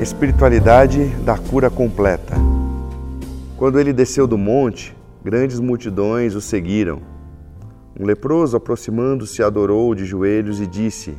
Espiritualidade 0.00 1.04
da 1.26 1.36
cura 1.36 1.68
completa. 1.68 2.34
Quando 3.58 3.78
ele 3.78 3.92
desceu 3.92 4.26
do 4.26 4.38
monte, 4.38 4.96
grandes 5.22 5.60
multidões 5.60 6.34
o 6.34 6.40
seguiram. 6.40 7.02
Um 7.98 8.06
leproso, 8.06 8.56
aproximando-se, 8.56 9.42
adorou 9.42 9.94
de 9.94 10.06
joelhos 10.06 10.58
e 10.58 10.66
disse: 10.66 11.14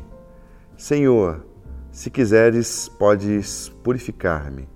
Senhor, 0.75 1.45
se 1.91 2.09
quiseres, 2.09 2.89
podes 2.89 3.69
purificar-me. 3.83 4.67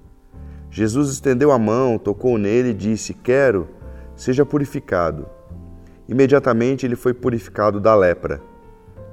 Jesus 0.70 1.10
estendeu 1.10 1.52
a 1.52 1.58
mão, 1.58 1.98
tocou 1.98 2.38
nele 2.38 2.70
e 2.70 2.76
disse: 2.76 3.12
Quero, 3.12 3.68
seja 4.16 4.46
purificado. 4.46 5.26
Imediatamente 6.08 6.86
ele 6.86 6.96
foi 6.96 7.16
purificado 7.16 7.80
da 7.80 7.96
lepra. 7.96 8.40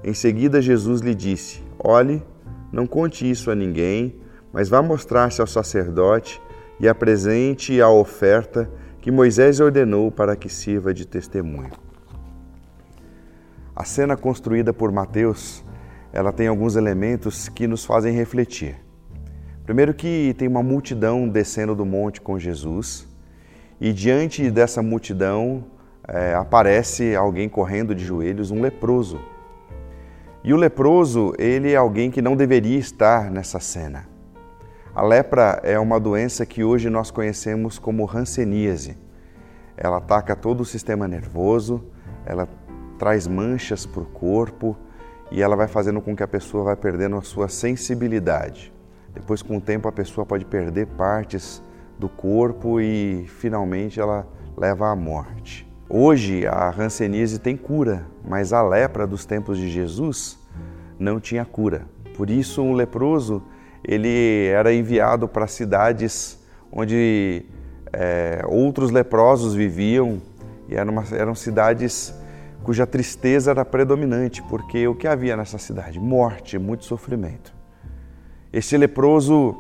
Em 0.05 0.13
seguida, 0.13 0.61
Jesus 0.61 1.01
lhe 1.01 1.15
disse: 1.15 1.63
Olhe, 1.79 2.23
não 2.71 2.87
conte 2.87 3.29
isso 3.29 3.51
a 3.51 3.55
ninguém 3.55 4.21
mas 4.53 4.69
vá 4.69 4.83
mostrar-se 4.83 5.41
ao 5.41 5.47
sacerdote 5.47 6.41
e 6.79 6.89
apresente 6.89 7.81
a 7.81 7.89
oferta 7.89 8.69
que 9.01 9.11
Moisés 9.11 9.61
ordenou 9.61 10.11
para 10.11 10.37
que 10.37 10.49
sirva 10.49 10.93
de 10.93 11.07
testemunho. 11.07 11.73
A 13.75 13.85
cena 13.85 14.17
construída 14.17 14.73
por 14.73 14.93
Mateus, 14.93 15.65
ela 16.13 16.31
tem 16.31 16.47
alguns 16.47 16.77
elementos 16.77 17.49
que 17.49 17.67
nos 17.67 17.85
fazem 17.85 18.15
refletir. 18.15 18.77
Primeiro 19.65 19.95
que 19.95 20.35
tem 20.37 20.47
uma 20.47 20.63
multidão 20.63 21.29
descendo 21.29 21.75
do 21.75 21.87
monte 21.87 22.21
com 22.21 22.39
Jesus 22.39 23.09
e 23.81 23.93
diante 23.93 24.51
dessa 24.51 24.83
multidão 24.83 25.65
é, 26.07 26.35
aparece 26.35 27.17
alguém 27.17 27.49
correndo 27.49 27.95
de 27.95 28.05
joelhos, 28.05 28.51
um 28.51 28.61
leproso. 28.61 29.21
E 30.45 30.53
o 30.53 30.57
leproso, 30.57 31.33
ele 31.39 31.73
é 31.73 31.77
alguém 31.77 32.11
que 32.11 32.21
não 32.21 32.37
deveria 32.37 32.79
estar 32.79 33.31
nessa 33.31 33.61
cena. 33.61 34.12
A 34.95 35.01
lepra 35.01 35.59
é 35.63 35.79
uma 35.79 35.99
doença 35.99 36.45
que 36.45 36.63
hoje 36.63 36.91
nós 36.91 37.11
conhecemos 37.11 37.79
como 37.79 38.07
hanseníase. 38.07 38.99
Ela 39.75 39.97
ataca 39.97 40.37
todo 40.37 40.61
o 40.61 40.67
sistema 40.67 41.09
nervoso, 41.09 41.83
ela 42.27 42.47
traz 42.99 43.27
manchas 43.27 43.87
para 43.87 44.03
o 44.03 44.07
corpo 44.07 44.77
e 45.31 45.41
ela 45.41 45.57
vai 45.57 45.67
fazendo 45.67 46.03
com 46.03 46.15
que 46.15 46.23
a 46.23 46.29
pessoa 46.29 46.65
vá 46.65 46.77
perdendo 46.77 47.17
a 47.17 47.23
sua 47.23 47.49
sensibilidade. 47.49 48.71
Depois, 49.15 49.41
com 49.41 49.57
o 49.57 49.61
tempo, 49.63 49.89
a 49.89 49.93
pessoa 49.93 50.27
pode 50.27 50.45
perder 50.45 50.87
partes 50.89 51.63
do 51.99 52.11
corpo 52.11 52.79
e 52.79 53.25
finalmente 53.29 53.99
ela 53.99 54.29
leva 54.55 54.91
à 54.91 54.95
morte. 54.95 55.67
Hoje 55.89 56.47
a 56.47 56.69
hanseníase 56.69 57.39
tem 57.39 57.57
cura, 57.57 58.07
mas 58.29 58.53
a 58.53 58.63
lepra 58.63 59.07
dos 59.07 59.25
tempos 59.25 59.57
de 59.57 59.71
Jesus 59.71 60.39
não 60.99 61.19
tinha 61.19 61.47
cura. 61.47 61.87
Por 62.15 62.29
isso, 62.29 62.61
um 62.61 62.75
leproso 62.75 63.43
ele 63.85 64.47
era 64.47 64.73
enviado 64.73 65.27
para 65.27 65.47
cidades 65.47 66.39
onde 66.71 67.45
é, 67.93 68.43
outros 68.47 68.91
leprosos 68.91 69.55
viviam 69.55 70.21
e 70.69 70.75
eram, 70.75 70.93
uma, 70.93 71.05
eram 71.13 71.35
cidades 71.35 72.15
cuja 72.63 72.87
tristeza 72.87 73.51
era 73.51 73.65
predominante, 73.65 74.43
porque 74.43 74.87
o 74.87 74.95
que 74.95 75.07
havia 75.07 75.37
nessa 75.37 75.59
cidade? 75.59 75.99
Morte, 75.99 76.59
muito 76.59 76.85
sofrimento. 76.85 77.53
Esse 78.53 78.77
leproso 78.77 79.57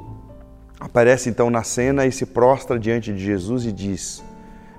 aparece 0.78 1.28
então 1.28 1.50
na 1.50 1.62
cena 1.62 2.06
e 2.06 2.12
se 2.12 2.26
prostra 2.26 2.78
diante 2.78 3.12
de 3.12 3.18
Jesus 3.18 3.66
e 3.66 3.72
diz: 3.72 4.22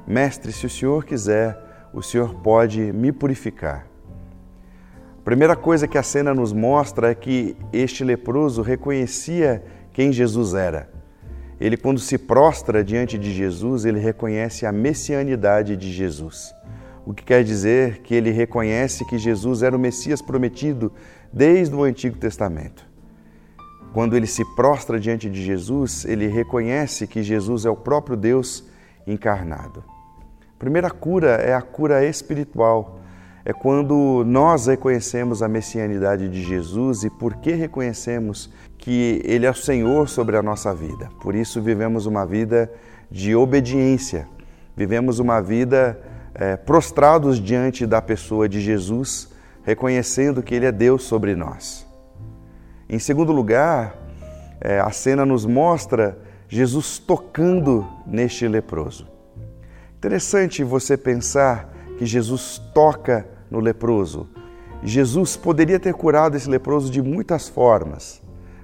Mestre, 0.07 0.51
se 0.51 0.65
o 0.65 0.69
senhor 0.69 1.05
quiser, 1.05 1.57
o 1.93 2.01
senhor 2.01 2.33
pode 2.35 2.79
me 2.93 3.11
purificar. 3.11 3.87
Primeira 5.23 5.55
coisa 5.55 5.87
que 5.87 5.97
a 5.97 6.03
cena 6.03 6.33
nos 6.33 6.51
mostra 6.51 7.11
é 7.11 7.15
que 7.15 7.55
este 7.71 8.03
leproso 8.03 8.61
reconhecia 8.61 9.63
quem 9.93 10.11
Jesus 10.11 10.53
era. 10.53 10.89
Ele, 11.61 11.77
quando 11.77 11.97
se 11.97 12.17
prostra 12.17 12.83
diante 12.83 13.17
de 13.17 13.31
Jesus, 13.31 13.85
ele 13.85 13.99
reconhece 13.99 14.65
a 14.65 14.71
messianidade 14.71 15.77
de 15.77 15.93
Jesus. 15.93 16.53
O 17.05 17.13
que 17.13 17.23
quer 17.23 17.41
dizer 17.41 17.99
que 17.99 18.13
ele 18.13 18.31
reconhece 18.31 19.05
que 19.05 19.17
Jesus 19.17 19.63
era 19.63 19.77
o 19.77 19.79
Messias 19.79 20.21
prometido 20.21 20.91
desde 21.31 21.73
o 21.73 21.83
Antigo 21.83 22.17
Testamento. 22.17 22.85
Quando 23.93 24.17
ele 24.17 24.27
se 24.27 24.43
prostra 24.57 24.99
diante 24.99 25.29
de 25.29 25.41
Jesus, 25.41 26.03
ele 26.03 26.27
reconhece 26.27 27.07
que 27.07 27.23
Jesus 27.23 27.65
é 27.65 27.69
o 27.69 27.77
próprio 27.77 28.17
Deus 28.17 28.67
encarnado. 29.07 29.85
A 30.41 30.59
primeira 30.59 30.89
cura 30.89 31.35
é 31.35 31.53
a 31.53 31.61
cura 31.61 32.05
espiritual 32.05 32.99
é 33.45 33.51
quando 33.51 34.23
nós 34.25 34.67
reconhecemos 34.67 35.43
a 35.43 35.47
messianidade 35.47 36.29
de 36.29 36.41
Jesus 36.41 37.03
e 37.03 37.09
por 37.09 37.35
que 37.35 37.51
reconhecemos 37.51 38.49
que 38.77 39.21
Ele 39.25 39.45
é 39.45 39.51
o 39.51 39.55
Senhor 39.55 40.07
sobre 40.07 40.37
a 40.37 40.41
nossa 40.41 40.73
vida. 40.73 41.09
Por 41.21 41.35
isso 41.35 41.61
vivemos 41.61 42.05
uma 42.05 42.25
vida 42.25 42.71
de 43.11 43.35
obediência, 43.35 44.27
vivemos 44.75 45.19
uma 45.19 45.41
vida 45.41 45.99
é, 46.33 46.55
prostrados 46.55 47.39
diante 47.39 47.85
da 47.85 48.01
pessoa 48.01 48.47
de 48.47 48.61
Jesus, 48.61 49.29
reconhecendo 49.63 50.41
que 50.41 50.55
Ele 50.55 50.65
é 50.65 50.71
Deus 50.71 51.03
sobre 51.03 51.35
nós. 51.35 51.85
Em 52.89 52.99
segundo 52.99 53.31
lugar, 53.31 53.95
é, 54.61 54.79
a 54.79 54.91
cena 54.91 55.25
nos 55.25 55.45
mostra 55.45 56.17
Jesus 56.47 56.97
tocando 56.97 57.85
neste 58.05 58.47
leproso. 58.47 59.07
Interessante 59.97 60.63
você 60.63 60.95
pensar 60.95 61.73
que 61.97 62.05
Jesus 62.05 62.61
toca 62.73 63.32
no 63.53 63.59
leproso. 63.59 64.27
Jesus 64.81 65.37
poderia 65.37 65.79
ter 65.79 65.93
curado 65.93 66.35
esse 66.35 66.49
leproso 66.49 66.91
de 66.91 67.03
muitas 67.03 67.47
formas, 67.47 68.21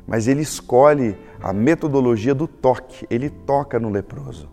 mas 0.07 0.27
ele 0.27 0.41
escolhe 0.41 1.16
a 1.39 1.53
metodologia 1.53 2.33
do 2.33 2.47
toque, 2.47 3.05
ele 3.07 3.29
toca 3.29 3.79
no 3.79 3.89
leproso. 3.89 4.50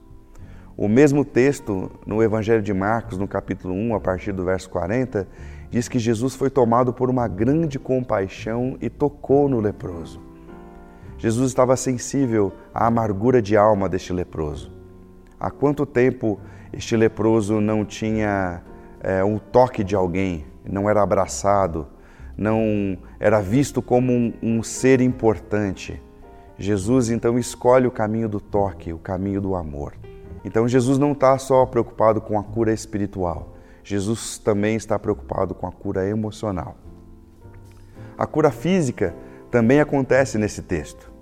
O 0.77 0.89
mesmo 0.89 1.25
texto 1.25 1.91
no 2.07 2.23
Evangelho 2.23 2.61
de 2.61 2.75
Marcos, 2.75 3.17
no 3.17 3.27
capítulo 3.27 3.73
1, 3.73 3.95
a 3.95 4.01
partir 4.01 4.33
do 4.33 4.45
verso 4.45 4.69
40, 4.69 5.27
diz 5.71 5.89
que 5.89 5.99
Jesus 5.99 6.35
foi 6.35 6.51
tomado 6.51 6.93
por 6.93 7.09
uma 7.09 7.27
grande 7.27 7.79
compaixão 7.79 8.77
e 8.79 8.91
tocou 8.91 9.49
no 9.49 9.59
leproso. 9.59 10.21
Jesus 11.17 11.49
estava 11.49 11.75
sensível 11.77 12.53
à 12.75 12.87
amargura 12.87 13.41
de 13.41 13.57
alma 13.57 13.89
deste 13.89 14.13
leproso. 14.13 14.71
Há 15.41 15.51
quanto 15.51 15.87
tempo 15.87 16.39
este 16.75 16.95
leproso 16.95 17.59
não 17.59 17.87
tinha 17.87 18.63
é, 19.07 19.25
um 19.25 19.39
toque 19.39 19.85
de 19.85 19.95
alguém, 19.95 20.45
não 20.69 20.91
era 20.91 21.01
abraçado, 21.01 21.87
não 22.37 22.99
era 23.21 23.41
visto 23.41 23.81
como 23.81 24.13
um, 24.13 24.33
um 24.43 24.63
ser 24.65 25.01
importante. 25.01 26.03
Jesus 26.59 27.09
então 27.09 27.39
escolhe 27.39 27.87
o 27.87 27.91
caminho 27.91 28.29
do 28.29 28.41
toque, 28.41 28.93
o 28.93 28.99
caminho 28.99 29.41
do 29.41 29.55
amor. 29.55 29.95
Então 30.45 30.67
Jesus 30.67 30.99
não 30.99 31.13
está 31.13 31.39
só 31.39 31.65
preocupado 31.67 32.21
com 32.21 32.37
a 32.37 32.43
cura 32.43 32.73
espiritual, 32.73 33.55
Jesus 33.85 34.39
também 34.39 34.75
está 34.75 34.99
preocupado 34.99 35.55
com 35.55 35.69
a 35.69 35.73
cura 35.73 36.09
emocional. 36.09 36.77
A 38.19 38.27
cura 38.27 38.51
física 38.51 39.15
também 39.53 39.79
acontece 39.79 40.37
nesse 40.37 40.63
texto. 40.63 41.13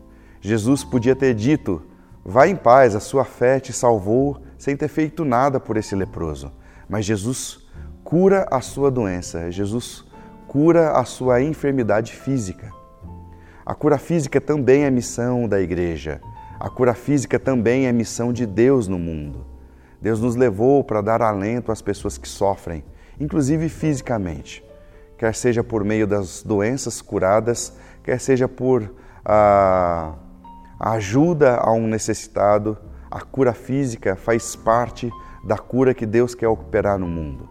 Jesus 0.41 0.83
podia 0.83 1.15
ter 1.15 1.35
dito: 1.35 1.83
Vá 2.25 2.49
em 2.49 2.57
paz, 2.57 2.97
a 2.97 3.01
sua 3.01 3.27
fé 3.27 3.61
te 3.61 3.75
salvou, 3.75 4.41
sem 4.57 4.75
ter 4.75 4.89
feito 4.89 5.23
nada 5.23 5.61
por 5.61 5.77
esse 5.77 5.95
leproso. 5.95 6.51
Mas 6.89 7.05
Jesus 7.05 7.67
cura 8.03 8.47
a 8.51 8.61
sua 8.61 8.91
doença, 8.91 9.51
Jesus 9.51 10.05
cura 10.47 10.93
a 10.93 11.05
sua 11.05 11.43
enfermidade 11.43 12.13
física. 12.13 12.71
A 13.65 13.75
cura 13.75 13.99
física 13.99 14.41
também 14.41 14.85
é 14.85 14.91
missão 14.91 15.49
da 15.49 15.61
igreja. 15.61 16.21
A 16.61 16.69
cura 16.69 16.95
física 16.95 17.39
também 17.39 17.87
é 17.87 17.93
missão 17.93 18.33
de 18.33 18.47
Deus 18.47 18.87
no 18.87 18.99
mundo. 18.99 19.45
Deus 20.01 20.21
nos 20.21 20.37
levou 20.37 20.85
para 20.85 21.01
dar 21.01 21.23
alento 21.23 21.73
às 21.73 21.81
pessoas 21.81 22.19
que 22.19 22.29
sofrem, 22.29 22.85
inclusive 23.19 23.71
fisicamente, 23.71 24.63
quer 25.17 25.35
seja 25.35 25.65
por 25.65 25.83
meio 25.83 26.07
das 26.07 26.43
doenças 26.43 27.01
curadas, 27.01 27.73
quer 28.03 28.21
seja 28.21 28.47
por 28.47 28.95
a, 29.25 30.15
a 30.79 30.93
ajuda 30.93 31.57
a 31.57 31.73
um 31.73 31.87
necessitado. 31.87 32.77
A 33.11 33.23
cura 33.23 33.55
física 33.55 34.15
faz 34.15 34.55
parte 34.55 35.11
da 35.47 35.59
cura 35.59 35.95
que 35.95 36.07
Deus 36.07 36.35
quer 36.35 36.49
operar 36.49 36.99
no 36.99 37.07
mundo. 37.07 37.49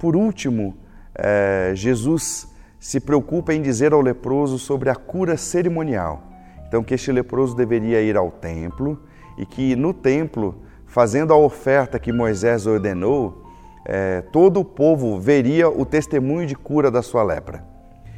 Por 0.00 0.16
último, 0.16 0.76
é, 1.14 1.72
Jesus 1.74 2.48
se 2.78 3.00
preocupa 3.00 3.52
em 3.54 3.62
dizer 3.62 3.92
ao 3.92 4.00
leproso 4.00 4.58
sobre 4.58 4.90
a 4.90 4.94
cura 4.94 5.36
cerimonial. 5.36 6.22
Então, 6.68 6.82
que 6.82 6.94
este 6.94 7.12
leproso 7.12 7.54
deveria 7.54 8.00
ir 8.00 8.16
ao 8.16 8.30
templo 8.30 9.02
e 9.38 9.46
que 9.46 9.76
no 9.76 9.94
templo, 9.94 10.62
fazendo 10.86 11.32
a 11.32 11.36
oferta 11.36 11.98
que 11.98 12.12
Moisés 12.12 12.66
ordenou, 12.66 13.44
é, 13.84 14.20
todo 14.32 14.60
o 14.60 14.64
povo 14.64 15.18
veria 15.18 15.68
o 15.68 15.84
testemunho 15.84 16.46
de 16.46 16.56
cura 16.56 16.90
da 16.90 17.02
sua 17.02 17.22
lepra. 17.22 17.64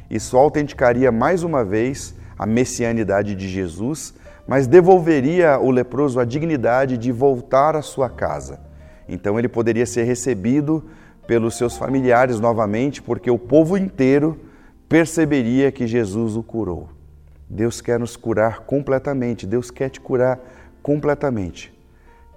Isso 0.09 0.35
autenticaria 0.35 1.11
mais 1.11 1.43
uma 1.43 1.63
vez 1.63 2.15
a 2.37 2.45
messianidade 2.45 3.35
de 3.35 3.47
Jesus, 3.47 4.15
mas 4.47 4.65
devolveria 4.65 5.59
o 5.59 5.69
leproso 5.69 6.19
a 6.19 6.25
dignidade 6.25 6.97
de 6.97 7.11
voltar 7.11 7.75
à 7.75 7.81
sua 7.83 8.09
casa. 8.09 8.68
Então 9.09 9.37
ele 9.37 9.49
poderia 9.49 9.85
ser 9.85 10.03
recebido 10.03 10.85
pelos 11.27 11.57
seus 11.57 11.75
familiares 11.75 12.39
novamente, 12.39 13.01
porque 13.01 13.29
o 13.29 13.37
povo 13.37 13.77
inteiro 13.77 14.39
perceberia 14.87 15.71
que 15.71 15.85
Jesus 15.85 16.35
o 16.35 16.43
curou. 16.43 16.89
Deus 17.49 17.81
quer 17.81 17.99
nos 17.99 18.15
curar 18.15 18.61
completamente, 18.61 19.45
Deus 19.45 19.71
quer 19.71 19.89
te 19.89 19.99
curar 19.99 20.39
completamente. 20.81 21.73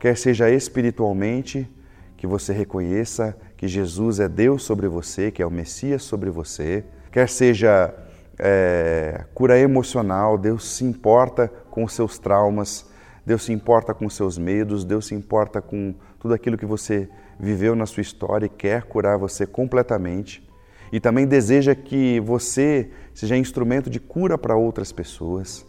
Quer 0.00 0.16
seja 0.16 0.50
espiritualmente, 0.50 1.70
que 2.16 2.26
você 2.26 2.52
reconheça 2.52 3.36
que 3.56 3.68
Jesus 3.68 4.20
é 4.20 4.28
Deus 4.28 4.62
sobre 4.62 4.88
você, 4.88 5.30
que 5.30 5.42
é 5.42 5.46
o 5.46 5.50
Messias 5.50 6.02
sobre 6.02 6.30
você, 6.30 6.84
quer 7.10 7.28
seja 7.28 7.94
é, 8.38 9.24
cura 9.34 9.58
emocional, 9.58 10.38
Deus 10.38 10.76
se 10.76 10.84
importa 10.84 11.48
com 11.70 11.84
os 11.84 11.92
seus 11.92 12.18
traumas, 12.18 12.86
Deus 13.24 13.44
se 13.44 13.52
importa 13.52 13.94
com 13.94 14.06
os 14.06 14.14
seus 14.14 14.36
medos, 14.36 14.84
Deus 14.84 15.06
se 15.06 15.14
importa 15.14 15.60
com 15.60 15.94
tudo 16.22 16.34
aquilo 16.34 16.56
que 16.56 16.64
você 16.64 17.08
viveu 17.36 17.74
na 17.74 17.84
sua 17.84 18.00
história 18.00 18.46
e 18.46 18.48
quer 18.48 18.84
curar 18.84 19.18
você 19.18 19.44
completamente. 19.44 20.48
E 20.92 21.00
também 21.00 21.26
deseja 21.26 21.74
que 21.74 22.20
você 22.20 22.90
seja 23.12 23.36
instrumento 23.36 23.90
de 23.90 23.98
cura 23.98 24.38
para 24.38 24.54
outras 24.54 24.92
pessoas. 24.92 25.66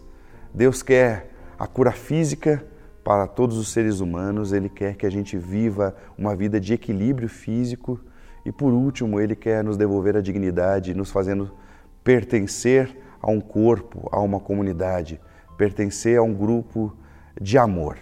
Deus 0.54 0.84
quer 0.84 1.32
a 1.58 1.66
cura 1.66 1.92
física 1.92 2.64
para 3.04 3.26
todos 3.26 3.58
os 3.58 3.70
seres 3.70 4.00
humanos, 4.00 4.54
Ele 4.54 4.70
quer 4.70 4.96
que 4.96 5.08
a 5.08 5.10
gente 5.10 5.36
viva 5.38 5.96
uma 6.16 6.36
vida 6.36 6.60
de 6.60 6.76
equilíbrio 6.76 7.28
físico 7.28 8.00
e, 8.46 8.52
por 8.52 8.74
último, 8.74 9.20
Ele 9.20 9.36
quer 9.36 9.64
nos 9.64 9.76
devolver 9.76 10.16
a 10.16 10.22
dignidade, 10.22 10.94
nos 10.94 11.10
fazendo 11.10 11.52
pertencer 12.04 12.96
a 13.20 13.32
um 13.32 13.42
corpo, 13.42 14.08
a 14.12 14.20
uma 14.20 14.40
comunidade, 14.40 15.20
pertencer 15.58 16.20
a 16.20 16.22
um 16.22 16.34
grupo 16.34 16.96
de 17.42 17.58
amor. 17.58 17.98